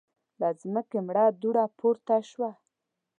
[0.39, 2.49] له ځمکې مړه دوړه پورته شوه.